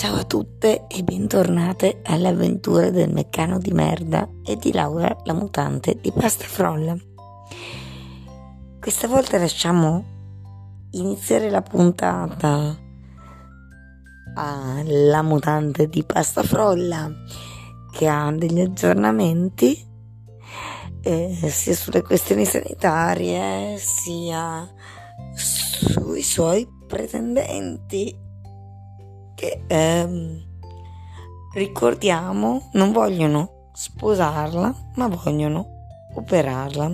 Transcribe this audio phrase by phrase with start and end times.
[0.00, 5.34] Ciao a tutte e bentornate alle avventure del meccano di merda e di Laura la
[5.34, 6.96] mutante di Pasta Frolla.
[8.80, 10.04] Questa volta lasciamo
[10.92, 12.78] iniziare la puntata
[14.36, 17.12] alla mutante di Pasta Frolla
[17.92, 19.86] che ha degli aggiornamenti
[21.02, 24.66] eh, sia sulle questioni sanitarie sia
[25.34, 28.28] sui suoi pretendenti
[29.40, 30.38] che ehm,
[31.54, 36.92] ricordiamo non vogliono sposarla ma vogliono operarla.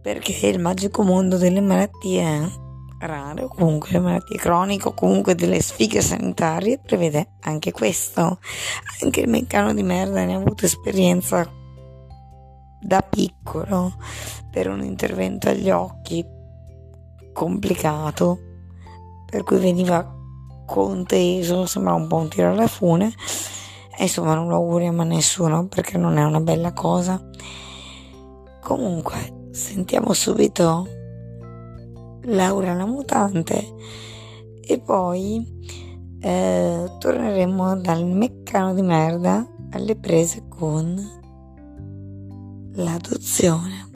[0.00, 2.62] Perché il magico mondo delle malattie
[2.98, 8.38] rare o comunque le malattie croniche o comunque delle sfighe sanitarie prevede anche questo.
[9.02, 11.46] Anche il meccano di merda ne ha avuto esperienza
[12.80, 13.96] da piccolo
[14.50, 16.24] per un intervento agli occhi
[17.32, 18.38] complicato
[19.26, 20.13] per cui veniva
[20.64, 23.12] conteso, sembra un po' un tiro alla fune.
[23.96, 27.22] E insomma non lo auguriamo a nessuno perché non è una bella cosa.
[28.60, 30.88] Comunque, sentiamo subito
[32.22, 33.74] Laura la mutante
[34.60, 35.46] e poi
[36.20, 40.96] eh, torneremo dal meccano di merda alle prese con
[42.74, 43.93] l'adozione.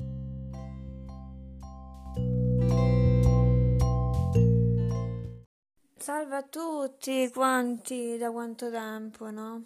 [6.80, 9.64] Tutti quanti, da quanto tempo, no?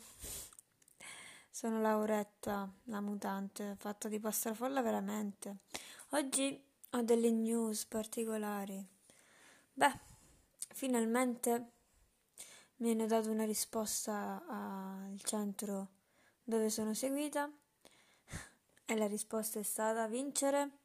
[1.51, 5.59] Sono Lauretta, la mutante, fatta di pasta folla veramente.
[6.13, 8.83] Oggi ho delle news particolari.
[9.75, 9.93] Beh,
[10.71, 11.73] finalmente
[12.77, 15.89] mi hanno dato una risposta al centro
[16.43, 17.47] dove sono seguita
[18.87, 20.79] e la risposta è stata vincere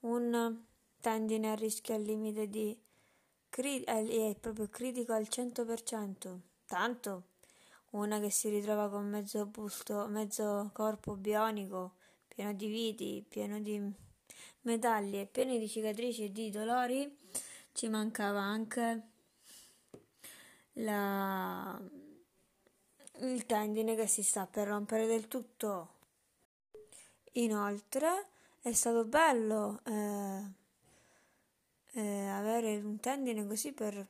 [0.00, 0.58] un
[1.02, 2.88] tendine a rischio al limite di
[3.50, 6.38] cri- è proprio critico al 100%.
[6.64, 7.24] Tanto
[7.90, 11.96] una che si ritrova con mezzo busto, mezzo corpo bionico,
[12.28, 13.92] pieno di viti, pieno di
[14.62, 17.18] metalli e pieno di cicatrici e di dolori,
[17.72, 19.02] ci mancava anche
[20.74, 21.80] la...
[23.18, 25.98] il tendine che si sta per rompere del tutto.
[27.32, 28.26] Inoltre
[28.60, 30.42] è stato bello eh,
[31.92, 34.06] eh, avere un tendine così per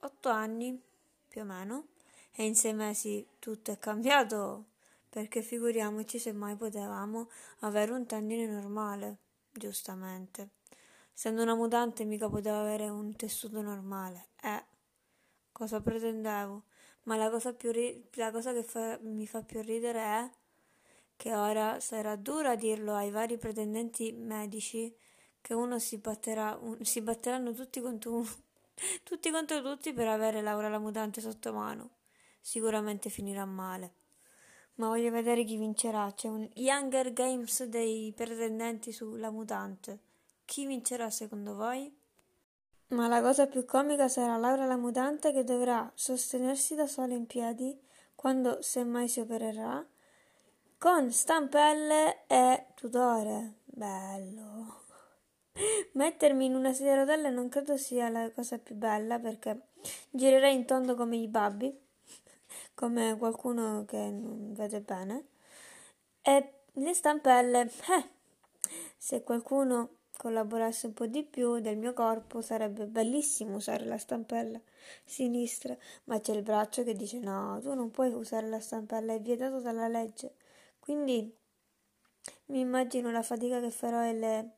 [0.00, 0.80] otto anni
[1.28, 1.86] più o meno
[2.32, 4.64] e in sei mesi tutto è cambiato
[5.10, 7.28] perché figuriamoci se mai potevamo
[7.60, 9.16] avere un tendine normale,
[9.50, 10.50] giustamente.
[11.12, 14.28] Essendo una mutante mica poteva avere un tessuto normale.
[14.40, 14.64] Eh,
[15.50, 16.62] cosa pretendevo?
[17.04, 20.30] Ma la cosa, ri- la cosa che fa- mi fa più ridere è
[21.16, 24.94] che ora sarà dura dirlo ai vari pretendenti medici
[25.40, 28.28] che uno si batterà, un, si batteranno tutti contro uno,
[29.02, 31.90] tutti contro tutti per avere Laura la mutante sotto mano.
[32.40, 33.94] Sicuramente finirà male.
[34.74, 36.10] Ma voglio vedere chi vincerà.
[36.14, 39.98] C'è un Younger Games dei pretendenti sulla mutante.
[40.44, 41.94] Chi vincerà secondo voi?
[42.88, 47.26] Ma la cosa più comica sarà Laura la mutante che dovrà sostenersi da sola in
[47.26, 47.78] piedi
[48.14, 49.86] quando semmai si opererà
[50.76, 53.58] con stampelle e tutore.
[53.64, 54.88] Bello.
[55.92, 59.68] Mettermi in una sedia a rotelle non credo sia la cosa più bella perché
[60.10, 61.76] girerei in tondo come i babbi,
[62.74, 65.26] come qualcuno che non vede bene.
[66.22, 68.08] E le stampelle, eh,
[68.96, 74.60] se qualcuno collaborasse un po' di più del mio corpo sarebbe bellissimo usare la stampella
[75.04, 79.20] sinistra, ma c'è il braccio che dice no, tu non puoi usare la stampella, è
[79.20, 80.34] vietato dalla legge.
[80.78, 81.34] Quindi
[82.46, 84.50] mi immagino la fatica che farò e le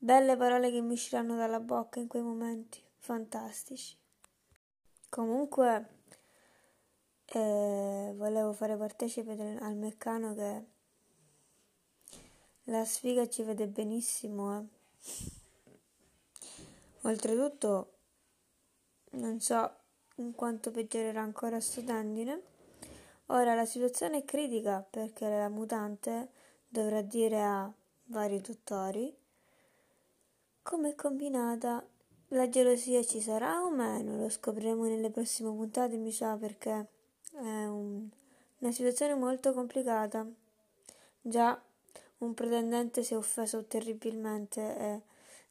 [0.00, 3.96] Belle parole che mi usciranno dalla bocca in quei momenti, fantastici.
[5.08, 5.88] Comunque,
[7.24, 10.64] eh, volevo fare partecipe al meccano che
[12.64, 14.60] la sfiga ci vede benissimo.
[14.60, 14.66] Eh.
[17.00, 17.94] Oltretutto,
[19.10, 19.68] non so
[20.18, 22.40] in quanto peggiorerà ancora sto tendine.
[23.26, 26.30] Ora la situazione è critica perché la mutante
[26.68, 27.72] dovrà dire a
[28.04, 29.26] vari dottori
[30.68, 31.82] come è combinata?
[32.32, 34.18] La gelosia ci sarà o meno?
[34.18, 36.86] Lo scopriremo nelle prossime puntate, mi sa, perché
[37.32, 38.06] è un,
[38.58, 40.26] una situazione molto complicata.
[41.22, 41.58] Già
[42.18, 45.00] un pretendente si è offeso terribilmente e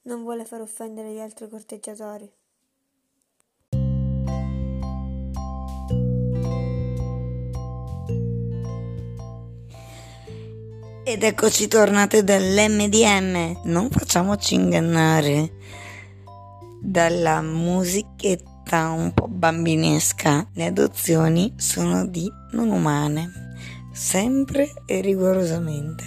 [0.04, 2.32] non vuole far offendere gli altri corteggiatori.
[11.10, 15.54] Ed eccoci tornate dall'MDM, non facciamoci ingannare
[16.82, 23.32] dalla musichetta un po' bambinesca, le adozioni sono di non umane,
[23.94, 26.04] sempre e rigorosamente.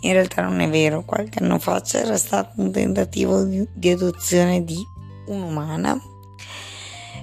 [0.00, 4.64] In realtà non è vero, qualche anno fa c'era stato un tentativo di, di adozione
[4.64, 4.84] di
[5.26, 5.96] un'umana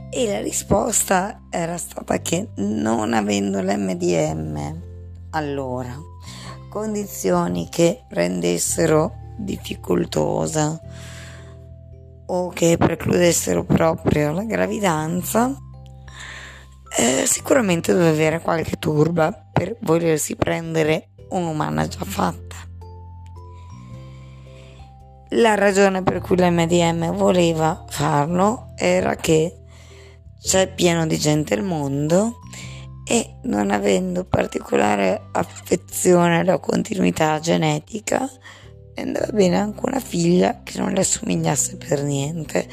[0.10, 4.82] e la risposta era stata che non avendo l'MDM
[5.32, 6.11] allora
[6.72, 10.80] condizioni che rendessero difficoltosa
[12.28, 15.54] o che precludessero proprio la gravidanza,
[16.98, 22.56] eh, sicuramente deve avere qualche turba per volersi prendere un'umana già fatta.
[25.32, 29.58] La ragione per cui l'MDM voleva farlo era che
[30.42, 32.40] c'è pieno di gente al mondo
[33.04, 38.30] e non avendo particolare affezione alla continuità genetica,
[38.96, 42.68] andava bene anche una figlia che non le assomigliasse per niente,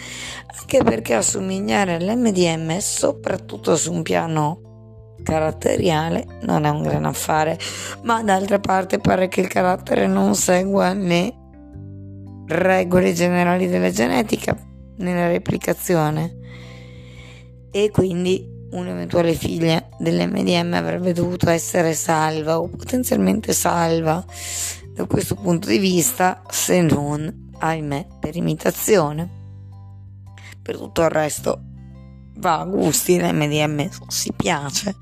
[0.58, 7.58] anche perché assomigliare all'MDM, soprattutto su un piano caratteriale, non è un gran affare,
[8.02, 11.34] ma d'altra parte pare che il carattere non segua le
[12.46, 14.56] regole generali della genetica
[14.96, 16.36] nella replicazione.
[17.70, 24.24] E quindi un'eventuale figlia dell'MDM avrebbe dovuto essere salva o potenzialmente salva
[24.94, 29.36] da questo punto di vista se non, ahimè, per imitazione.
[30.60, 31.62] Per tutto il resto
[32.36, 34.96] va a gusti, l'MDM si piace,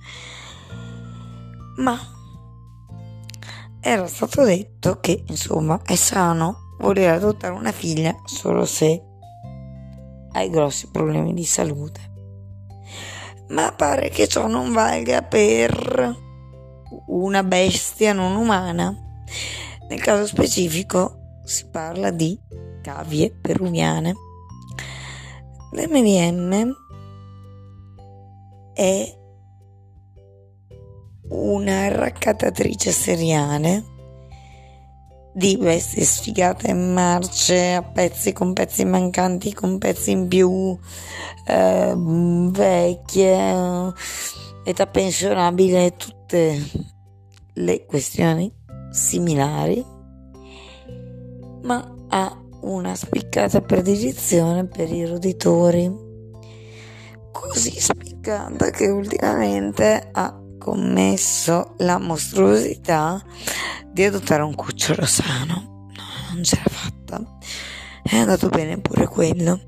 [1.76, 1.98] ma
[3.80, 9.02] era stato detto che insomma è sano voler adottare una figlia solo se
[10.32, 12.15] hai grossi problemi di salute.
[13.48, 16.24] Ma pare che ciò non valga per
[17.06, 19.04] una bestia non umana
[19.88, 22.38] nel caso specifico si parla di
[22.82, 24.14] cavie peruviane.
[25.72, 26.74] L'MDM
[28.72, 29.18] è
[31.28, 33.94] una raccattatrice seriale
[35.36, 40.74] di bestie sfigate marce a pezzi con pezzi mancanti con pezzi in più
[41.46, 43.92] eh, vecchie
[44.64, 46.58] età pensionabile tutte
[47.52, 48.50] le questioni
[48.90, 49.84] similari,
[51.64, 55.94] ma ha una spiccata predilezione per i roditori,
[57.30, 63.22] così spiccata che ultimamente ha commesso la mostruosità
[63.96, 65.88] di adottare un cucciolo sano.
[65.88, 67.38] No, non ce l'ha fatta.
[68.02, 69.58] È andato bene pure quello.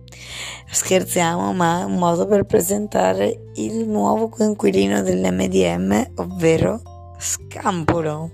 [0.70, 6.82] Scherziamo, ma è un modo per presentare il nuovo coinquilino dell'MDM, ovvero
[7.16, 8.32] Scampolo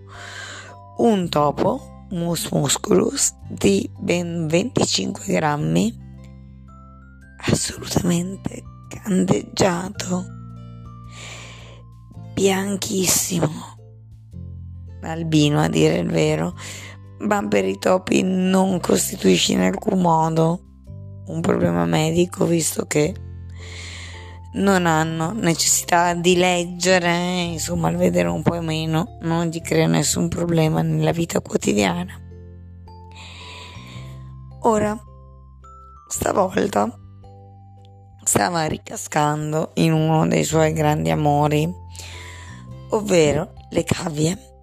[0.97, 5.97] un topo mus musculus di ben 25 grammi
[7.47, 10.25] assolutamente candeggiato
[12.35, 13.74] bianchissimo
[15.05, 16.55] albino a dire il vero
[17.21, 20.61] ma per i topi non costituisce in alcun modo
[21.27, 23.15] un problema medico visto che
[24.55, 30.29] non hanno necessità di leggere, insomma, al vedere un po' meno, non gli crea nessun
[30.29, 32.13] problema nella vita quotidiana.
[34.61, 34.97] Ora,
[36.09, 36.99] stavolta
[38.23, 41.69] stava ricascando in uno dei suoi grandi amori,
[42.91, 44.54] ovvero le cavie.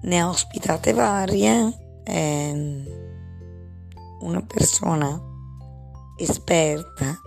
[0.00, 2.52] Ne ha ospitate varie, è
[4.20, 5.20] una persona
[6.16, 7.20] esperta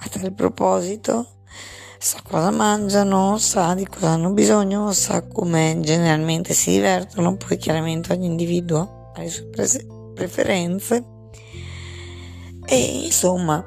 [0.00, 1.42] a tal proposito,
[1.98, 8.12] sa cosa mangiano, sa di cosa hanno bisogno, sa come generalmente si divertono, poi chiaramente
[8.12, 9.48] ogni individuo ha le sue
[10.14, 11.04] preferenze
[12.64, 13.66] e insomma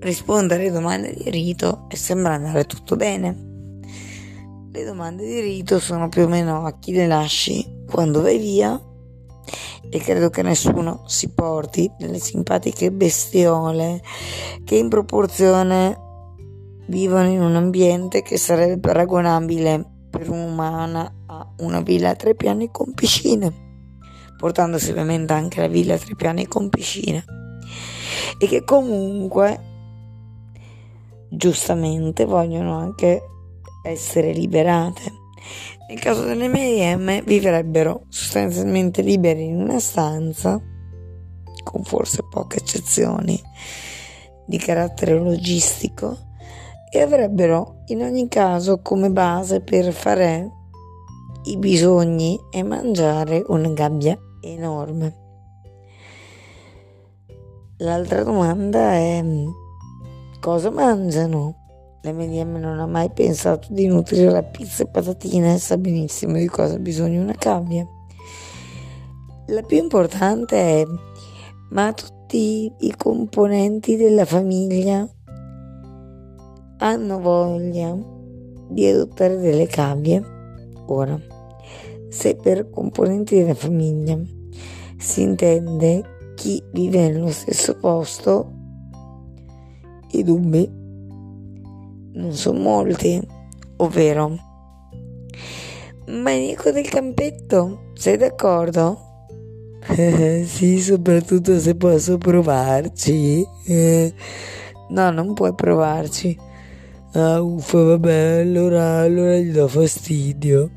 [0.00, 3.49] risponde alle domande di rito e sembra andare tutto bene.
[4.72, 8.80] Le domande di rito sono più o meno a chi le lasci quando vai via
[9.90, 14.00] e credo che nessuno si porti delle simpatiche bestiole
[14.62, 15.98] che in proporzione
[16.86, 22.70] vivono in un ambiente che sarebbe paragonabile per un'umana a una villa a tre piani
[22.70, 23.52] con piscine,
[24.38, 27.20] portandosi ovviamente anche la villa a tre piani con piscina
[28.38, 29.60] e che comunque
[31.28, 33.24] giustamente vogliono anche
[33.82, 35.20] essere liberate
[35.90, 40.60] nel caso delle MIM vivrebbero sostanzialmente liberi in una stanza,
[41.64, 43.40] con forse poche eccezioni
[44.46, 46.16] di carattere logistico,
[46.92, 50.48] e avrebbero in ogni caso come base per fare
[51.44, 55.18] i bisogni e mangiare una gabbia enorme.
[57.78, 59.24] l'altra domanda è
[60.38, 61.59] cosa mangiano?
[62.02, 66.76] L'MDM non ha mai pensato di nutrire la pizza e patatine, sa benissimo di cosa
[66.76, 67.86] ha bisogno una cavia.
[69.48, 70.84] La più importante è
[71.70, 75.08] ma tutti i componenti della famiglia
[76.78, 77.96] hanno voglia
[78.68, 80.22] di adottare delle cavie?
[80.86, 81.20] Ora,
[82.08, 84.18] se per componenti della famiglia
[84.96, 88.52] si intende chi vive nello stesso posto,
[90.12, 90.79] i dubbi
[92.12, 93.20] non sono molti,
[93.76, 94.48] ovvero
[96.06, 99.08] Manico del campetto, sei d'accordo?
[100.44, 103.46] sì, soprattutto se posso provarci.
[103.66, 104.12] Eh,
[104.88, 106.36] no, non puoi provarci.
[107.12, 110.70] Ah, uffa, vabbè, allora, allora gli do fastidio.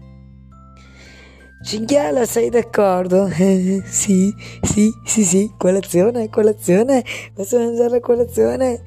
[1.63, 3.27] Cinghiala, sei d'accordo?
[3.27, 8.83] Eh, sì, sì, sì, sì, colazione, colazione, posso mangiare la colazione?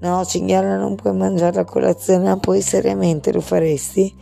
[0.00, 4.14] No, cinghiala, non puoi mangiare la colazione, ma poi seriamente lo faresti?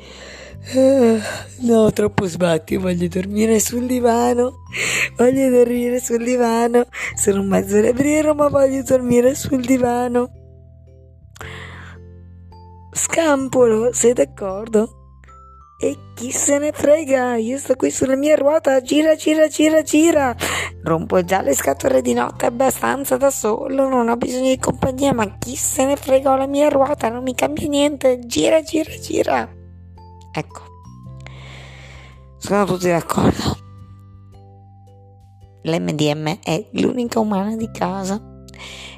[0.73, 1.21] Eh,
[1.61, 4.63] no, troppo sbatti, voglio dormire sul divano,
[5.17, 10.31] voglio dormire sul divano, sono un mezzo lebriero ma voglio dormire sul divano.
[12.93, 15.04] Scampolo, sei d'accordo?
[15.85, 20.35] E chi se ne frega, io sto qui sulla mia ruota, gira, gira, gira, gira.
[20.83, 25.37] Rompo già le scatole di notte abbastanza da solo, non ho bisogno di compagnia, ma
[25.37, 29.47] chi se ne frega, ho la mia ruota, non mi cambia niente, gira, gira, gira.
[30.33, 30.63] Ecco,
[32.39, 33.59] sono tutti d'accordo.
[35.65, 38.19] L'MDM è l'unica umana di casa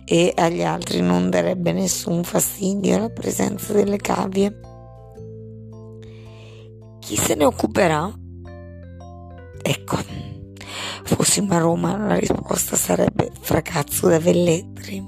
[0.04, 4.75] e agli altri non darebbe nessun fastidio la presenza delle cavie.
[7.06, 8.12] Chi se ne occuperà?
[9.62, 9.96] Ecco,
[11.04, 15.00] fossimo a Roma la risposta sarebbe fracazzo da Velletri.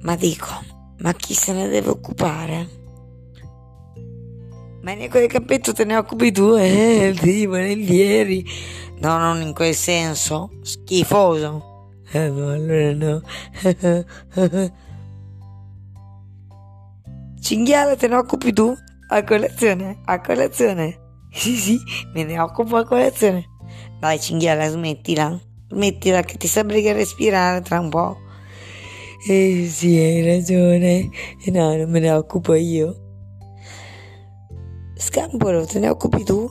[0.00, 0.48] Ma dico,
[0.98, 2.68] ma chi se ne deve occupare?
[4.82, 6.56] Maniaco del cappetto te ne occupi tu?
[6.56, 8.44] Eh, sì, volentieri.
[8.98, 10.50] No, non in quel senso.
[10.62, 11.92] Schifoso.
[12.10, 13.22] Eh, no, allora no.
[17.40, 18.76] Cinghiala te ne occupi tu?
[19.10, 20.00] A colazione?
[20.04, 20.98] A colazione?
[21.30, 21.78] Sì, sì,
[22.12, 23.46] me ne occupo a colazione.
[23.98, 25.40] Dai, cinghiala, smettila.
[25.68, 28.18] Smettila che ti sembri che respirare tra un po'.
[29.26, 31.08] Eh sì, hai ragione.
[31.46, 32.96] No, non me ne occupo io.
[34.94, 36.46] Scampolo, te ne occupi tu?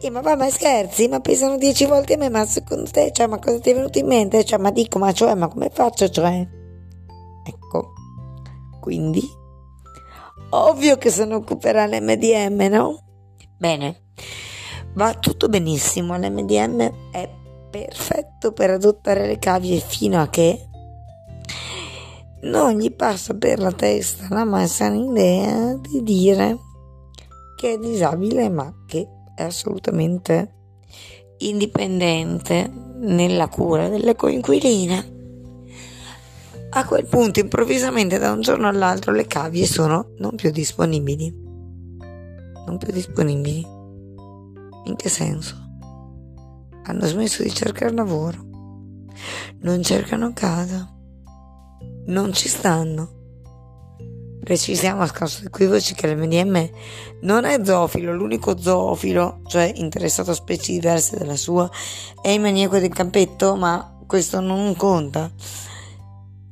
[0.00, 1.08] Eh, ma va, ma scherzi?
[1.08, 4.06] Ma pesano dieci volte me, ma secondo te, cioè, ma cosa ti è venuto in
[4.06, 4.42] mente?
[4.42, 6.46] Cioè, ma dico, ma cioè, ma come faccio, cioè?
[7.46, 7.92] Ecco,
[8.80, 9.22] quindi,
[10.50, 13.02] ovvio che se ne occuperà l'MDM, no?
[13.56, 14.02] Bene,
[14.94, 17.28] va tutto benissimo, l'MDM è
[17.70, 20.68] perfetto per adottare le cavie fino a che
[22.42, 26.58] non gli passa per la testa la malsana idea di dire
[27.56, 30.54] che è disabile ma che è assolutamente
[31.38, 35.13] indipendente nella cura delle coinquiline.
[36.76, 41.32] A quel punto improvvisamente da un giorno all'altro le cavie sono non più disponibili.
[42.66, 43.64] Non più disponibili.
[44.84, 45.54] In che senso?
[46.84, 48.38] Hanno smesso di cercare lavoro.
[49.60, 50.88] Non cercano casa.
[52.06, 53.22] Non ci stanno
[54.44, 56.68] Precisiamo a scaso equivoci che l'MDM
[57.22, 61.66] non è zoofilo, l'unico zoofilo, cioè interessato a specie diverse dalla sua,
[62.20, 65.30] è il maniaco del campetto, ma questo non conta.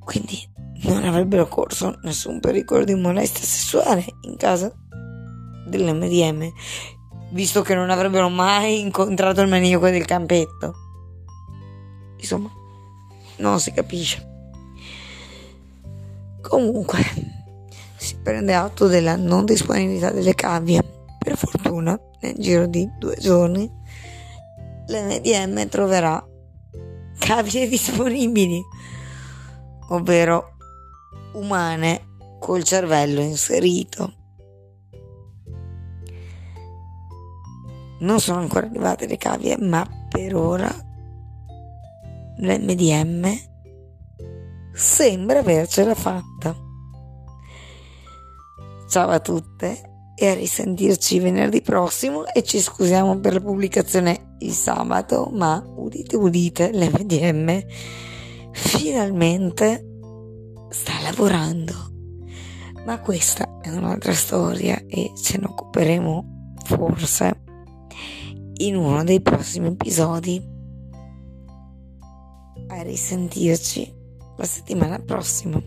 [0.04, 0.50] Quindi
[0.82, 4.72] non avrebbero corso nessun pericolo di molestia sessuale in casa
[5.66, 6.50] dell'MDM,
[7.30, 10.74] visto che non avrebbero mai incontrato il maniaco del campetto.
[12.16, 12.50] Insomma,
[13.36, 14.28] non si capisce.
[16.40, 16.98] Comunque
[17.96, 20.82] si prende atto della non disponibilità delle cavie.
[21.18, 23.70] Per fortuna, nel giro di due giorni,
[24.88, 26.24] l'MDM troverà
[27.18, 28.60] cavie disponibili,
[29.92, 30.56] ovvero
[31.34, 34.12] umane col cervello inserito.
[38.00, 40.68] Non sono ancora arrivate le cavie, ma per ora
[42.38, 43.30] l'MDM
[44.72, 46.56] sembra avercela fatta.
[48.88, 54.52] Ciao a tutte e a risentirci venerdì prossimo e ci scusiamo per la pubblicazione il
[54.52, 57.64] sabato, ma udite udite, l'MDM
[58.52, 59.86] finalmente
[60.70, 61.90] sta lavorando.
[62.84, 67.42] Ma questa è un'altra storia e ce ne occuperemo forse
[68.58, 70.50] in uno dei prossimi episodi.
[72.68, 73.94] a risentirci
[74.36, 75.60] la settimana prossima.